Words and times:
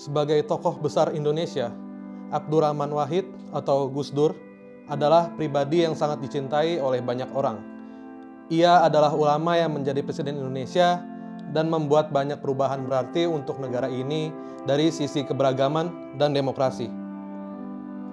Sebagai 0.00 0.40
tokoh 0.48 0.80
besar 0.80 1.12
Indonesia, 1.12 1.68
Abdurrahman 2.32 2.88
Wahid 2.88 3.28
atau 3.52 3.84
Gus 3.92 4.08
Dur 4.08 4.32
adalah 4.88 5.28
pribadi 5.36 5.84
yang 5.84 5.92
sangat 5.92 6.24
dicintai 6.24 6.80
oleh 6.80 7.04
banyak 7.04 7.28
orang. 7.36 7.60
Ia 8.48 8.80
adalah 8.88 9.12
ulama 9.12 9.60
yang 9.60 9.76
menjadi 9.76 10.00
presiden 10.00 10.40
Indonesia 10.40 11.04
dan 11.52 11.68
membuat 11.68 12.16
banyak 12.16 12.40
perubahan 12.40 12.88
berarti 12.88 13.28
untuk 13.28 13.60
negara 13.60 13.92
ini 13.92 14.32
dari 14.64 14.88
sisi 14.88 15.20
keberagaman 15.20 16.16
dan 16.16 16.32
demokrasi. 16.32 16.88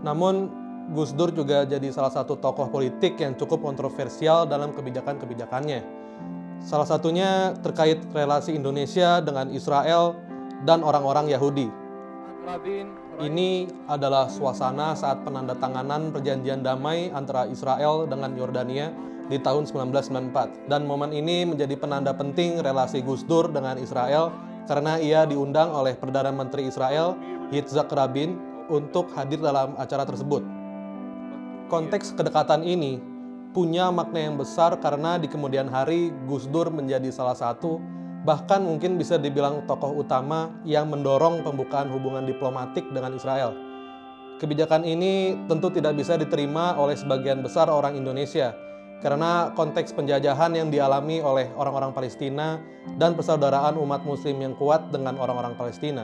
Namun, 0.04 0.52
Gus 0.92 1.16
Dur 1.16 1.32
juga 1.32 1.64
jadi 1.64 1.88
salah 1.96 2.12
satu 2.12 2.36
tokoh 2.36 2.68
politik 2.68 3.16
yang 3.16 3.40
cukup 3.40 3.64
kontroversial 3.64 4.44
dalam 4.44 4.76
kebijakan-kebijakannya. 4.76 5.80
Salah 6.60 6.84
satunya 6.84 7.56
terkait 7.64 8.04
relasi 8.12 8.60
Indonesia 8.60 9.24
dengan 9.24 9.48
Israel 9.56 10.27
dan 10.64 10.82
orang-orang 10.82 11.30
Yahudi. 11.30 11.70
Ini 13.18 13.50
adalah 13.92 14.32
suasana 14.32 14.96
saat 14.96 15.26
penandatanganan 15.28 16.16
perjanjian 16.16 16.64
damai 16.64 17.12
antara 17.12 17.44
Israel 17.52 18.08
dengan 18.08 18.32
Yordania 18.38 18.94
di 19.28 19.36
tahun 19.36 19.68
1994 19.68 20.72
dan 20.72 20.88
momen 20.88 21.12
ini 21.12 21.44
menjadi 21.44 21.76
penanda 21.76 22.16
penting 22.16 22.64
relasi 22.64 23.04
Gus 23.04 23.28
Dur 23.28 23.52
dengan 23.52 23.76
Israel 23.76 24.32
karena 24.64 24.96
ia 24.96 25.28
diundang 25.28 25.76
oleh 25.76 26.00
Perdana 26.00 26.32
Menteri 26.32 26.72
Israel 26.72 27.20
Yitzhak 27.52 27.92
Rabin 27.92 28.40
untuk 28.72 29.12
hadir 29.16 29.44
dalam 29.44 29.76
acara 29.76 30.08
tersebut. 30.08 30.44
Konteks 31.68 32.16
kedekatan 32.16 32.64
ini 32.64 33.00
punya 33.52 33.92
makna 33.92 34.24
yang 34.24 34.40
besar 34.40 34.80
karena 34.80 35.20
di 35.20 35.28
kemudian 35.28 35.68
hari 35.68 36.16
Gus 36.32 36.48
Dur 36.48 36.72
menjadi 36.72 37.12
salah 37.12 37.36
satu 37.36 37.80
bahkan 38.28 38.60
mungkin 38.60 39.00
bisa 39.00 39.16
dibilang 39.16 39.64
tokoh 39.64 40.04
utama 40.04 40.52
yang 40.68 40.92
mendorong 40.92 41.48
pembukaan 41.48 41.88
hubungan 41.88 42.28
diplomatik 42.28 42.84
dengan 42.92 43.16
Israel. 43.16 43.56
Kebijakan 44.44 44.84
ini 44.84 45.40
tentu 45.48 45.72
tidak 45.72 45.96
bisa 45.96 46.20
diterima 46.20 46.76
oleh 46.76 47.00
sebagian 47.00 47.40
besar 47.40 47.72
orang 47.72 47.96
Indonesia 47.96 48.52
karena 49.00 49.56
konteks 49.56 49.96
penjajahan 49.96 50.52
yang 50.60 50.68
dialami 50.68 51.24
oleh 51.24 51.48
orang-orang 51.56 51.96
Palestina 51.96 52.60
dan 53.00 53.16
persaudaraan 53.16 53.80
umat 53.80 54.04
muslim 54.04 54.44
yang 54.44 54.54
kuat 54.60 54.92
dengan 54.92 55.16
orang-orang 55.16 55.56
Palestina. 55.56 56.04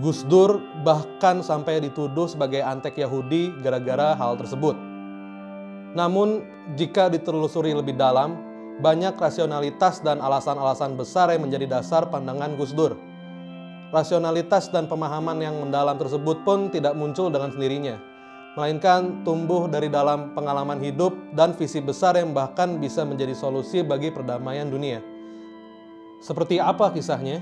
Gus 0.00 0.24
Dur 0.24 0.56
bahkan 0.88 1.44
sampai 1.44 1.84
dituduh 1.84 2.24
sebagai 2.24 2.64
antek 2.64 2.96
Yahudi 2.96 3.52
gara-gara 3.60 4.16
hal 4.16 4.40
tersebut. 4.40 4.72
Namun, 5.92 6.48
jika 6.80 7.12
ditelusuri 7.12 7.76
lebih 7.76 8.00
dalam, 8.00 8.51
banyak 8.82 9.14
rasionalitas 9.14 10.02
dan 10.02 10.18
alasan-alasan 10.18 10.98
besar 10.98 11.30
yang 11.30 11.46
menjadi 11.46 11.78
dasar 11.78 12.10
pandangan 12.10 12.58
Gus 12.58 12.74
Dur. 12.74 12.98
Rasionalitas 13.94 14.68
dan 14.74 14.90
pemahaman 14.90 15.38
yang 15.38 15.54
mendalam 15.62 15.94
tersebut 15.94 16.42
pun 16.42 16.68
tidak 16.74 16.98
muncul 16.98 17.30
dengan 17.30 17.54
sendirinya, 17.54 18.00
melainkan 18.58 19.22
tumbuh 19.22 19.70
dari 19.70 19.86
dalam 19.86 20.34
pengalaman 20.34 20.82
hidup 20.82 21.14
dan 21.38 21.54
visi 21.54 21.78
besar 21.78 22.18
yang 22.18 22.34
bahkan 22.34 22.82
bisa 22.82 23.06
menjadi 23.06 23.38
solusi 23.38 23.86
bagi 23.86 24.10
perdamaian 24.10 24.66
dunia. 24.66 24.98
Seperti 26.18 26.58
apa 26.58 26.90
kisahnya? 26.90 27.38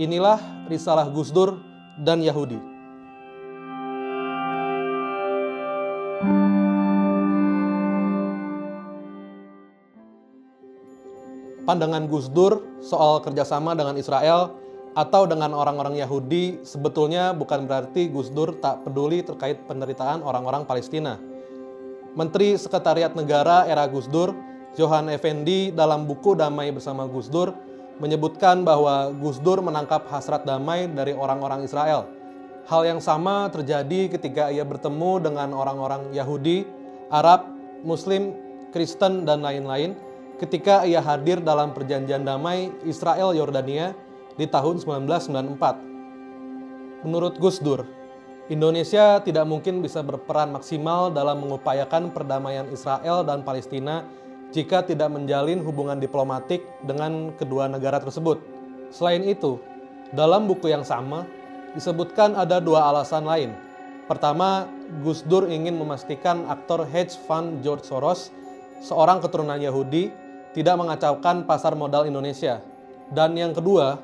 Inilah 0.00 0.66
risalah 0.66 1.06
Gus 1.12 1.30
Dur 1.30 1.60
dan 2.00 2.24
Yahudi. 2.24 2.69
Pandangan 11.70 12.10
Gus 12.10 12.26
Dur 12.26 12.82
soal 12.82 13.22
kerjasama 13.22 13.78
dengan 13.78 13.94
Israel 13.94 14.58
atau 14.98 15.22
dengan 15.22 15.54
orang-orang 15.54 16.02
Yahudi 16.02 16.66
sebetulnya 16.66 17.30
bukan 17.30 17.70
berarti 17.70 18.10
Gus 18.10 18.34
Dur 18.34 18.58
tak 18.58 18.82
peduli 18.82 19.22
terkait 19.22 19.62
penderitaan 19.70 20.26
orang-orang 20.26 20.66
Palestina. 20.66 21.14
Menteri 22.18 22.58
Sekretariat 22.58 23.14
Negara 23.14 23.70
era 23.70 23.86
Gus 23.86 24.10
Dur, 24.10 24.34
Johan 24.74 25.14
Effendi 25.14 25.70
dalam 25.70 26.10
buku 26.10 26.34
Damai 26.34 26.74
Bersama 26.74 27.06
Gus 27.06 27.30
Dur 27.30 27.54
menyebutkan 28.02 28.66
bahwa 28.66 29.14
Gus 29.14 29.38
Dur 29.38 29.62
menangkap 29.62 30.10
hasrat 30.10 30.42
damai 30.42 30.90
dari 30.90 31.14
orang-orang 31.14 31.62
Israel. 31.62 32.10
Hal 32.66 32.82
yang 32.82 32.98
sama 32.98 33.46
terjadi 33.54 34.10
ketika 34.10 34.50
ia 34.50 34.66
bertemu 34.66 35.22
dengan 35.22 35.54
orang-orang 35.54 36.10
Yahudi, 36.10 36.66
Arab, 37.14 37.46
Muslim, 37.86 38.34
Kristen, 38.74 39.22
dan 39.22 39.38
lain-lain 39.46 40.09
ketika 40.40 40.88
ia 40.88 41.04
hadir 41.04 41.44
dalam 41.44 41.76
perjanjian 41.76 42.24
damai 42.24 42.72
Israel 42.88 43.36
Yordania 43.36 43.92
di 44.40 44.48
tahun 44.48 44.80
1994. 44.80 47.04
Menurut 47.04 47.36
Gus 47.36 47.60
Dur, 47.60 47.84
Indonesia 48.48 49.20
tidak 49.20 49.44
mungkin 49.44 49.84
bisa 49.84 50.00
berperan 50.00 50.56
maksimal 50.56 51.12
dalam 51.12 51.44
mengupayakan 51.44 52.08
perdamaian 52.08 52.64
Israel 52.72 53.20
dan 53.20 53.44
Palestina 53.44 54.08
jika 54.50 54.82
tidak 54.82 55.12
menjalin 55.12 55.60
hubungan 55.60 56.00
diplomatik 56.00 56.64
dengan 56.88 57.36
kedua 57.36 57.68
negara 57.68 58.00
tersebut. 58.00 58.40
Selain 58.90 59.22
itu, 59.22 59.60
dalam 60.10 60.50
buku 60.50 60.66
yang 60.72 60.82
sama 60.82 61.22
disebutkan 61.76 62.34
ada 62.34 62.58
dua 62.58 62.90
alasan 62.90 63.28
lain. 63.28 63.54
Pertama, 64.10 64.66
Gus 65.06 65.22
Dur 65.22 65.46
ingin 65.46 65.78
memastikan 65.78 66.42
aktor 66.50 66.82
hedge 66.82 67.14
fund 67.30 67.62
George 67.62 67.86
Soros, 67.86 68.34
seorang 68.82 69.22
keturunan 69.22 69.62
Yahudi, 69.62 70.10
tidak 70.56 70.74
mengacaukan 70.78 71.46
pasar 71.46 71.78
modal 71.78 72.06
Indonesia. 72.06 72.62
Dan 73.10 73.34
yang 73.34 73.54
kedua, 73.54 73.98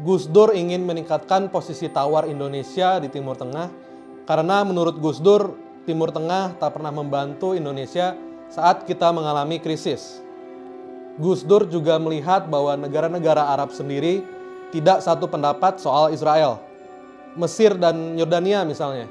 Gus 0.00 0.24
Dur 0.24 0.56
ingin 0.56 0.88
meningkatkan 0.88 1.52
posisi 1.52 1.88
tawar 1.92 2.24
Indonesia 2.24 2.96
di 2.96 3.12
Timur 3.12 3.36
Tengah 3.36 3.68
karena 4.24 4.64
menurut 4.64 4.96
Gus 4.96 5.20
Dur, 5.20 5.52
Timur 5.84 6.08
Tengah 6.08 6.56
tak 6.56 6.78
pernah 6.78 6.94
membantu 6.94 7.52
Indonesia 7.52 8.16
saat 8.48 8.88
kita 8.88 9.12
mengalami 9.12 9.60
krisis. 9.60 10.24
Gus 11.20 11.44
Dur 11.44 11.68
juga 11.68 12.00
melihat 12.00 12.48
bahwa 12.48 12.72
negara-negara 12.80 13.52
Arab 13.52 13.68
sendiri 13.76 14.24
tidak 14.72 15.04
satu 15.04 15.28
pendapat 15.28 15.76
soal 15.76 16.08
Israel. 16.08 16.56
Mesir 17.36 17.76
dan 17.76 18.16
Yordania 18.16 18.64
misalnya, 18.64 19.08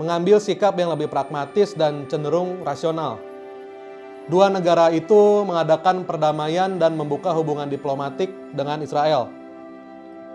mengambil 0.00 0.40
sikap 0.40 0.72
yang 0.76 0.92
lebih 0.92 1.12
pragmatis 1.12 1.76
dan 1.76 2.08
cenderung 2.08 2.64
rasional. 2.64 3.20
Dua 4.24 4.48
negara 4.48 4.88
itu 4.88 5.44
mengadakan 5.44 6.08
perdamaian 6.08 6.80
dan 6.80 6.96
membuka 6.96 7.28
hubungan 7.36 7.68
diplomatik 7.68 8.32
dengan 8.56 8.80
Israel. 8.80 9.28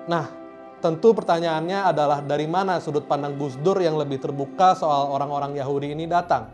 Nah, 0.06 0.30
tentu 0.78 1.18
pertanyaannya 1.18 1.90
adalah 1.90 2.22
dari 2.22 2.46
mana 2.46 2.78
sudut 2.78 3.10
pandang 3.10 3.34
Gus 3.42 3.58
Dur 3.58 3.82
yang 3.82 3.98
lebih 3.98 4.22
terbuka 4.22 4.78
soal 4.78 5.10
orang-orang 5.10 5.58
Yahudi 5.58 5.98
ini 5.98 6.06
datang? 6.06 6.54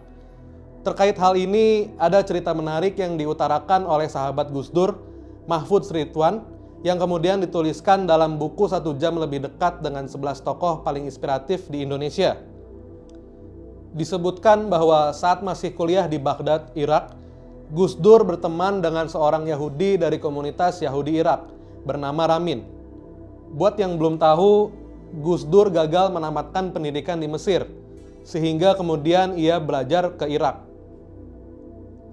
Terkait 0.87 1.19
hal 1.19 1.35
ini, 1.35 1.91
ada 1.99 2.23
cerita 2.23 2.55
menarik 2.55 2.95
yang 2.95 3.19
diutarakan 3.19 3.83
oleh 3.83 4.07
sahabat 4.07 4.55
Gus 4.55 4.71
Dur, 4.71 4.95
Mahfud 5.43 5.83
Sritwan, 5.83 6.39
yang 6.87 6.95
kemudian 6.95 7.43
dituliskan 7.43 8.07
dalam 8.07 8.39
buku 8.39 8.69
satu 8.71 8.95
jam 8.95 9.19
lebih 9.19 9.43
dekat 9.43 9.83
dengan 9.83 10.07
11 10.07 10.39
tokoh 10.39 10.87
paling 10.87 11.03
inspiratif 11.03 11.67
di 11.67 11.83
Indonesia. 11.83 12.39
Disebutkan 13.91 14.71
bahwa 14.71 15.11
saat 15.11 15.43
masih 15.43 15.75
kuliah 15.75 16.07
di 16.07 16.15
Baghdad, 16.21 16.71
Irak, 16.77 17.24
Gus 17.73 17.97
Dur 17.97 18.21
berteman 18.21 18.77
dengan 18.77 19.09
seorang 19.09 19.49
Yahudi 19.49 19.97
dari 19.97 20.21
komunitas 20.21 20.85
Yahudi 20.85 21.17
Irak 21.17 21.49
bernama 21.81 22.37
Ramin. 22.37 22.61
Buat 23.57 23.81
yang 23.81 23.97
belum 23.97 24.21
tahu, 24.21 24.69
Gus 25.25 25.41
Dur 25.49 25.73
gagal 25.73 26.13
menamatkan 26.13 26.69
pendidikan 26.69 27.17
di 27.17 27.25
Mesir, 27.25 27.65
sehingga 28.21 28.77
kemudian 28.77 29.33
ia 29.33 29.57
belajar 29.57 30.13
ke 30.13 30.29
Irak. 30.29 30.61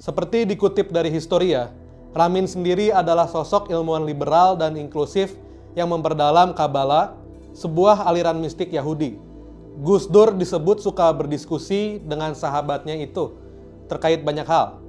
Seperti 0.01 0.49
dikutip 0.49 0.89
dari 0.89 1.13
Historia, 1.13 1.69
Ramin 2.17 2.49
sendiri 2.49 2.89
adalah 2.89 3.29
sosok 3.29 3.69
ilmuwan 3.69 4.09
liberal 4.09 4.57
dan 4.57 4.77
inklusif 4.81 5.37
yang 5.77 5.93
memperdalam 5.93 6.57
Kabbalah, 6.57 7.17
sebuah 7.53 8.09
aliran 8.09 8.41
mistik 8.41 8.73
Yahudi. 8.73 9.21
Gus 9.85 10.09
Dur 10.09 10.33
disebut 10.37 10.81
suka 10.81 11.13
berdiskusi 11.13 12.01
dengan 12.01 12.33
sahabatnya 12.37 12.97
itu 12.97 13.37
terkait 13.89 14.21
banyak 14.21 14.45
hal, 14.45 14.82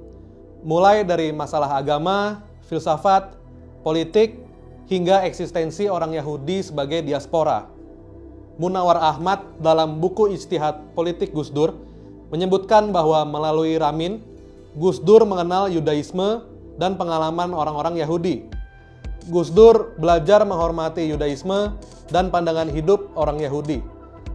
mulai 0.64 1.04
dari 1.04 1.30
masalah 1.30 1.76
agama, 1.76 2.40
filsafat, 2.66 3.36
politik, 3.84 4.40
hingga 4.88 5.24
eksistensi 5.28 5.86
orang 5.86 6.16
Yahudi 6.16 6.64
sebagai 6.64 7.04
diaspora. 7.04 7.68
Munawar 8.56 8.96
Ahmad 9.00 9.44
dalam 9.60 10.00
buku 10.00 10.32
Istihad 10.32 10.96
Politik 10.96 11.36
Gus 11.36 11.52
Dur 11.52 11.76
menyebutkan 12.32 12.90
bahwa 12.90 13.22
melalui 13.28 13.76
Ramin, 13.76 14.24
Gus 14.78 14.98
Dur 15.02 15.28
mengenal 15.28 15.68
Yudaisme 15.68 16.42
dan 16.80 16.96
pengalaman 16.96 17.52
orang-orang 17.52 18.00
Yahudi. 18.00 18.46
Gus 19.28 19.52
Dur 19.52 19.96
belajar 20.00 20.44
menghormati 20.44 21.08
Yudaisme 21.08 21.76
dan 22.12 22.28
pandangan 22.28 22.68
hidup 22.68 23.12
orang 23.16 23.40
Yahudi, 23.40 23.80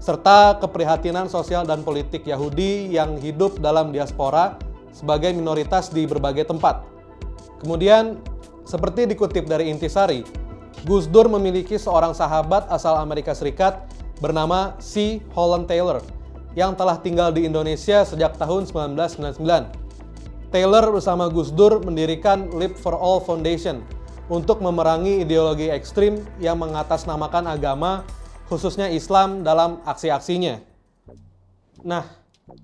serta 0.02 0.58
keprihatinan 0.58 1.30
sosial 1.30 1.64
dan 1.64 1.86
politik 1.86 2.26
Yahudi 2.26 2.90
yang 2.90 3.22
hidup 3.22 3.62
dalam 3.62 3.94
diaspora 3.94 4.58
sebagai 4.94 5.34
minoritas 5.34 5.90
di 5.94 6.06
berbagai 6.06 6.48
tempat. 6.50 6.86
Kemudian, 7.60 8.20
seperti 8.64 9.10
dikutip 9.10 9.50
dari 9.50 9.68
Intisari, 9.74 10.24
Gus 10.88 11.10
Dur 11.12 11.28
memiliki 11.28 11.76
seorang 11.76 12.16
sahabat 12.16 12.72
asal 12.72 12.96
Amerika 13.02 13.36
Serikat 13.36 13.84
bernama 14.24 14.80
C. 14.80 15.20
Holland 15.36 15.68
Taylor 15.68 16.00
yang 16.56 16.74
telah 16.76 16.98
tinggal 17.00 17.36
di 17.36 17.46
Indonesia 17.46 18.08
sejak 18.08 18.40
tahun 18.40 18.68
1999. 18.68 19.44
Taylor 20.50 20.86
bersama 20.90 21.30
Gus 21.30 21.54
Dur 21.54 21.84
mendirikan 21.84 22.50
Leap 22.58 22.74
for 22.80 22.98
All 22.98 23.22
Foundation 23.22 23.86
untuk 24.30 24.62
memerangi 24.62 25.26
ideologi 25.26 25.70
ekstrim 25.70 26.22
yang 26.42 26.62
mengatasnamakan 26.62 27.50
agama, 27.50 28.06
khususnya 28.50 28.90
Islam 28.90 29.42
dalam 29.46 29.82
aksi-aksinya. 29.86 30.62
Nah, 31.86 32.06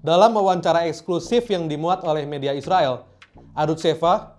dalam 0.06 0.38
wawancara 0.38 0.86
eksklusif 0.86 1.50
yang 1.50 1.66
dimuat 1.66 2.06
oleh 2.06 2.26
media 2.30 2.54
Israel, 2.54 3.06
Adut 3.58 3.82
Seva, 3.82 4.36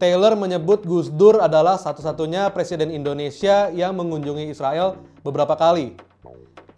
Taylor 0.00 0.32
menyebut 0.32 0.86
Gus 0.86 1.12
Dur 1.12 1.44
adalah 1.44 1.76
satu-satunya 1.76 2.48
presiden 2.56 2.88
Indonesia 2.88 3.68
yang 3.68 3.92
mengunjungi 3.98 4.48
Israel 4.48 4.96
beberapa 5.20 5.52
kali. 5.58 5.98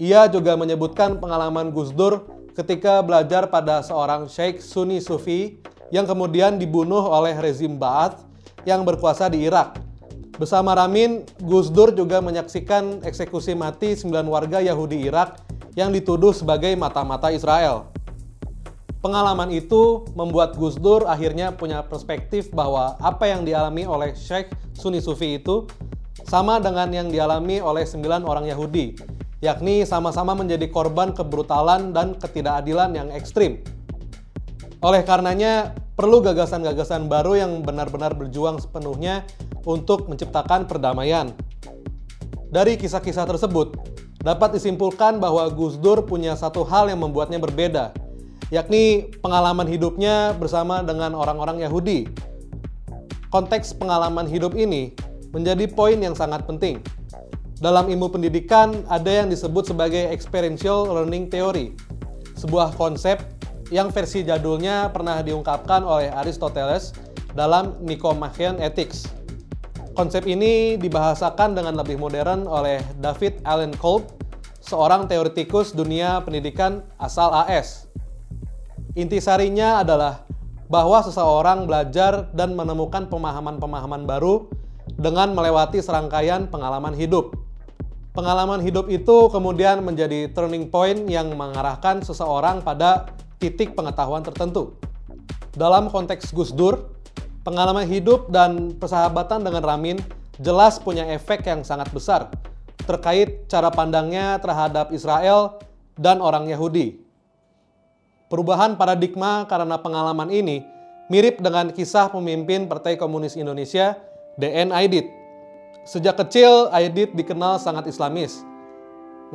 Ia 0.00 0.26
juga 0.26 0.58
menyebutkan 0.58 1.22
pengalaman 1.22 1.70
Gus 1.70 1.94
Dur 1.94 2.26
ketika 2.58 2.98
belajar 3.04 3.46
pada 3.46 3.84
seorang 3.86 4.26
Sheikh 4.26 4.58
Sunni 4.58 4.98
Sufi 4.98 5.62
yang 5.94 6.08
kemudian 6.08 6.58
dibunuh 6.58 7.04
oleh 7.04 7.36
rezim 7.38 7.78
Ba'ath 7.78 8.24
yang 8.66 8.82
berkuasa 8.82 9.28
di 9.28 9.46
Irak. 9.46 9.78
Bersama 10.40 10.72
Ramin, 10.72 11.28
Gus 11.44 11.68
Dur 11.68 11.92
juga 11.92 12.18
menyaksikan 12.24 13.04
eksekusi 13.04 13.52
mati 13.52 13.94
9 13.94 14.08
warga 14.26 14.58
Yahudi 14.64 15.04
Irak 15.04 15.38
yang 15.76 15.92
dituduh 15.92 16.32
sebagai 16.32 16.72
mata-mata 16.74 17.28
Israel. 17.28 17.91
Pengalaman 19.02 19.50
itu 19.50 20.06
membuat 20.14 20.54
Gus 20.54 20.78
Dur 20.78 21.02
akhirnya 21.10 21.50
punya 21.50 21.82
perspektif 21.82 22.54
bahwa 22.54 22.94
apa 23.02 23.26
yang 23.26 23.42
dialami 23.42 23.82
oleh 23.82 24.14
Sheikh 24.14 24.54
Sunni 24.78 25.02
Sufi 25.02 25.42
itu 25.42 25.66
sama 26.22 26.62
dengan 26.62 26.86
yang 26.94 27.10
dialami 27.10 27.58
oleh 27.58 27.82
sembilan 27.82 28.22
orang 28.22 28.46
Yahudi, 28.46 28.94
yakni 29.42 29.82
sama-sama 29.82 30.38
menjadi 30.38 30.70
korban 30.70 31.10
kebrutalan 31.10 31.90
dan 31.90 32.14
ketidakadilan 32.14 32.94
yang 32.94 33.08
ekstrim. 33.10 33.58
Oleh 34.86 35.02
karenanya, 35.02 35.74
perlu 35.98 36.22
gagasan-gagasan 36.22 37.10
baru 37.10 37.42
yang 37.42 37.66
benar-benar 37.66 38.14
berjuang 38.14 38.62
sepenuhnya 38.62 39.26
untuk 39.66 40.06
menciptakan 40.06 40.70
perdamaian. 40.70 41.34
Dari 42.54 42.78
kisah-kisah 42.78 43.26
tersebut, 43.26 43.74
dapat 44.22 44.54
disimpulkan 44.54 45.18
bahwa 45.18 45.50
Gus 45.50 45.74
Dur 45.82 46.06
punya 46.06 46.38
satu 46.38 46.62
hal 46.62 46.86
yang 46.86 47.02
membuatnya 47.02 47.42
berbeda, 47.42 47.90
yakni 48.52 49.08
pengalaman 49.24 49.64
hidupnya 49.64 50.36
bersama 50.36 50.84
dengan 50.84 51.16
orang-orang 51.16 51.64
Yahudi. 51.64 52.04
Konteks 53.32 53.72
pengalaman 53.72 54.28
hidup 54.28 54.52
ini 54.52 54.92
menjadi 55.32 55.64
poin 55.72 55.96
yang 55.96 56.12
sangat 56.12 56.44
penting. 56.44 56.84
Dalam 57.56 57.88
ilmu 57.88 58.12
pendidikan 58.12 58.84
ada 58.92 59.08
yang 59.08 59.32
disebut 59.32 59.72
sebagai 59.72 60.04
experiential 60.12 60.84
learning 60.84 61.32
theory, 61.32 61.72
sebuah 62.36 62.76
konsep 62.76 63.24
yang 63.72 63.88
versi 63.88 64.20
jadulnya 64.20 64.92
pernah 64.92 65.24
diungkapkan 65.24 65.80
oleh 65.80 66.12
Aristoteles 66.12 66.92
dalam 67.32 67.80
Nicomachean 67.80 68.60
Ethics. 68.60 69.08
Konsep 69.96 70.28
ini 70.28 70.76
dibahasakan 70.76 71.56
dengan 71.56 71.80
lebih 71.80 71.96
modern 71.96 72.44
oleh 72.44 72.84
David 73.00 73.40
Allen 73.48 73.72
Kolb, 73.80 74.12
seorang 74.60 75.08
teoretikus 75.08 75.72
dunia 75.72 76.20
pendidikan 76.20 76.84
asal 77.00 77.32
AS. 77.32 77.91
Intisarinya 78.92 79.80
adalah 79.80 80.28
bahwa 80.68 81.00
seseorang 81.00 81.64
belajar 81.64 82.28
dan 82.36 82.52
menemukan 82.52 83.08
pemahaman-pemahaman 83.08 84.04
baru 84.04 84.52
dengan 85.00 85.32
melewati 85.32 85.80
serangkaian 85.80 86.52
pengalaman 86.52 86.92
hidup. 86.92 87.32
Pengalaman 88.12 88.60
hidup 88.60 88.92
itu 88.92 89.32
kemudian 89.32 89.80
menjadi 89.80 90.28
turning 90.36 90.68
point 90.68 91.08
yang 91.08 91.32
mengarahkan 91.32 92.04
seseorang 92.04 92.60
pada 92.60 93.16
titik 93.40 93.72
pengetahuan 93.72 94.20
tertentu. 94.20 94.76
Dalam 95.56 95.88
konteks 95.88 96.28
Gus 96.36 96.52
Dur, 96.52 96.92
pengalaman 97.48 97.88
hidup 97.88 98.28
dan 98.28 98.76
persahabatan 98.76 99.40
dengan 99.40 99.64
Ramin 99.64 99.96
jelas 100.36 100.76
punya 100.76 101.08
efek 101.08 101.48
yang 101.48 101.64
sangat 101.64 101.88
besar 101.96 102.28
terkait 102.84 103.48
cara 103.48 103.72
pandangnya 103.72 104.36
terhadap 104.42 104.92
Israel 104.92 105.62
dan 105.96 106.20
orang 106.20 106.50
Yahudi. 106.50 107.01
Perubahan 108.32 108.80
paradigma 108.80 109.44
karena 109.44 109.76
pengalaman 109.76 110.32
ini 110.32 110.64
mirip 111.12 111.44
dengan 111.44 111.68
kisah 111.68 112.08
pemimpin 112.08 112.64
Partai 112.64 112.96
Komunis 112.96 113.36
Indonesia, 113.36 114.00
DN 114.40 114.72
Aidit. 114.72 115.04
Sejak 115.84 116.16
kecil, 116.16 116.72
Aidit 116.72 117.12
dikenal 117.12 117.60
sangat 117.60 117.92
islamis. 117.92 118.40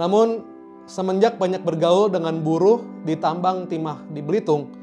Namun, 0.02 0.42
semenjak 0.90 1.38
banyak 1.38 1.62
bergaul 1.62 2.10
dengan 2.10 2.42
buruh 2.42 2.82
di 3.06 3.14
tambang 3.14 3.70
timah 3.70 4.02
di 4.10 4.18
Belitung, 4.18 4.74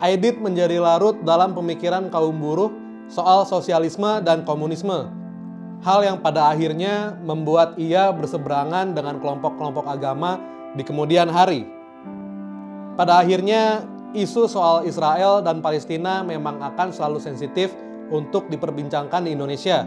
Aidit 0.00 0.40
menjadi 0.40 0.80
larut 0.80 1.20
dalam 1.20 1.52
pemikiran 1.52 2.08
kaum 2.08 2.40
buruh 2.40 2.72
soal 3.12 3.44
sosialisme 3.44 4.24
dan 4.24 4.48
komunisme. 4.48 5.12
Hal 5.84 6.08
yang 6.08 6.24
pada 6.24 6.56
akhirnya 6.56 7.20
membuat 7.20 7.76
ia 7.76 8.16
berseberangan 8.16 8.96
dengan 8.96 9.20
kelompok-kelompok 9.20 9.84
agama 9.92 10.40
di 10.72 10.80
kemudian 10.80 11.28
hari. 11.28 11.76
Pada 12.98 13.22
akhirnya, 13.22 13.86
isu 14.10 14.50
soal 14.50 14.82
Israel 14.82 15.38
dan 15.38 15.62
Palestina 15.62 16.26
memang 16.26 16.58
akan 16.58 16.90
selalu 16.90 17.22
sensitif 17.22 17.70
untuk 18.10 18.50
diperbincangkan 18.50 19.22
di 19.22 19.38
Indonesia. 19.38 19.86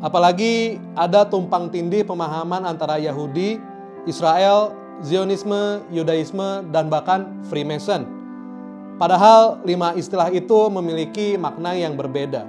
Apalagi 0.00 0.80
ada 0.96 1.28
tumpang 1.28 1.68
tindih 1.68 2.00
pemahaman 2.08 2.64
antara 2.64 2.96
Yahudi, 2.96 3.60
Israel, 4.08 4.72
Zionisme, 5.04 5.84
Yudaisme, 5.92 6.64
dan 6.72 6.88
bahkan 6.88 7.44
Freemason. 7.44 8.08
Padahal 8.96 9.60
lima 9.68 9.92
istilah 9.92 10.32
itu 10.32 10.72
memiliki 10.72 11.36
makna 11.36 11.76
yang 11.76 11.92
berbeda. 11.92 12.48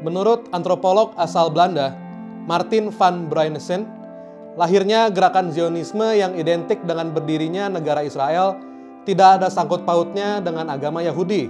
Menurut 0.00 0.48
antropolog 0.48 1.12
asal 1.20 1.52
Belanda, 1.52 1.92
Martin 2.48 2.88
van 2.88 3.28
Bruynesen, 3.28 3.84
Lahirnya 4.52 5.08
gerakan 5.08 5.48
Zionisme 5.48 6.12
yang 6.12 6.36
identik 6.36 6.84
dengan 6.84 7.08
berdirinya 7.08 7.72
negara 7.72 8.04
Israel 8.04 8.60
tidak 9.08 9.40
ada 9.40 9.48
sangkut 9.48 9.88
pautnya 9.88 10.44
dengan 10.44 10.68
agama 10.68 11.00
Yahudi. 11.00 11.48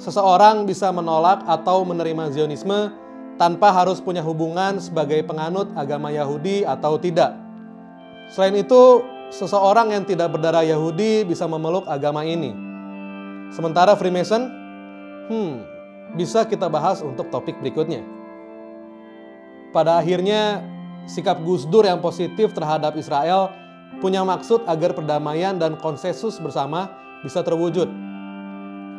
Seseorang 0.00 0.64
bisa 0.64 0.88
menolak 0.88 1.44
atau 1.44 1.84
menerima 1.84 2.32
Zionisme 2.32 2.88
tanpa 3.36 3.68
harus 3.68 4.00
punya 4.00 4.24
hubungan 4.24 4.80
sebagai 4.80 5.20
penganut 5.28 5.68
agama 5.76 6.08
Yahudi 6.08 6.64
atau 6.64 6.96
tidak. 6.96 7.36
Selain 8.32 8.56
itu, 8.56 9.04
seseorang 9.28 9.92
yang 9.92 10.08
tidak 10.08 10.32
berdarah 10.32 10.64
Yahudi 10.64 11.28
bisa 11.28 11.44
memeluk 11.44 11.84
agama 11.84 12.24
ini. 12.24 12.56
Sementara 13.52 13.92
Freemason, 13.92 14.48
hmm, 15.28 15.52
bisa 16.16 16.48
kita 16.48 16.72
bahas 16.72 17.04
untuk 17.04 17.28
topik 17.28 17.60
berikutnya. 17.60 18.00
Pada 19.76 20.00
akhirnya, 20.00 20.64
sikap 21.06 21.42
Gus 21.42 21.66
Dur 21.66 21.86
yang 21.86 21.98
positif 21.98 22.54
terhadap 22.54 22.94
Israel 22.94 23.50
punya 24.02 24.22
maksud 24.26 24.66
agar 24.66 24.96
perdamaian 24.96 25.58
dan 25.58 25.78
konsensus 25.78 26.38
bersama 26.42 26.90
bisa 27.22 27.42
terwujud. 27.42 27.86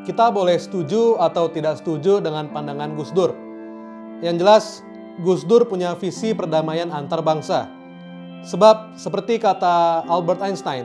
Kita 0.03 0.31
boleh 0.31 0.59
setuju 0.59 1.15
atau 1.19 1.47
tidak 1.47 1.79
setuju 1.79 2.19
dengan 2.19 2.51
pandangan 2.51 2.95
Gus 2.95 3.11
Dur. 3.15 3.31
Yang 4.19 4.35
jelas, 4.39 4.65
Gus 5.23 5.47
Dur 5.47 5.63
punya 5.67 5.95
visi 5.95 6.35
perdamaian 6.35 6.91
antar 6.91 7.23
bangsa. 7.23 7.67
Sebab 8.43 8.99
seperti 8.99 9.39
kata 9.39 10.03
Albert 10.07 10.43
Einstein, 10.43 10.83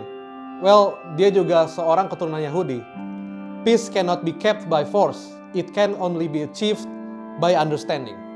well, 0.63 0.95
dia 1.19 1.35
juga 1.35 1.67
seorang 1.67 2.07
keturunan 2.07 2.39
Yahudi. 2.39 2.79
Peace 3.67 3.91
cannot 3.91 4.23
be 4.23 4.31
kept 4.31 4.71
by 4.71 4.87
force, 4.87 5.35
it 5.51 5.75
can 5.75 5.99
only 5.99 6.31
be 6.31 6.47
achieved 6.47 6.87
by 7.43 7.59
understanding. 7.59 8.28